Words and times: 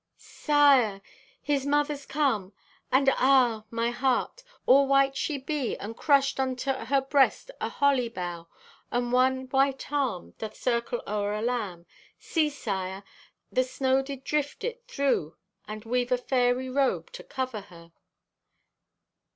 Sire, 0.17 0.99
His 1.43 1.63
mother's 1.67 2.07
come! 2.07 2.53
And, 2.91 3.07
ah, 3.17 3.65
my 3.69 3.91
heart! 3.91 4.43
All 4.65 4.87
white 4.87 5.15
she 5.15 5.37
be 5.37 5.77
an' 5.77 5.93
crushed 5.93 6.39
unto 6.39 6.71
her 6.71 7.01
breast 7.01 7.51
a 7.61 7.69
holly 7.69 8.09
bough, 8.09 8.47
and 8.89 9.11
one 9.11 9.45
white 9.49 9.91
arm 9.91 10.31
doth 10.39 10.55
circle 10.55 11.03
o'er 11.05 11.35
a 11.35 11.43
lamb! 11.43 11.85
See, 12.17 12.49
sire, 12.49 13.03
the 13.51 13.63
snow 13.63 14.01
did 14.01 14.23
drift 14.23 14.63
it 14.63 14.83
thro' 14.87 15.35
and 15.67 15.85
weave 15.85 16.11
a 16.11 16.17
fairy 16.17 16.67
robe 16.67 17.11
to 17.11 17.23
cover 17.23 17.61
her." 17.61 17.91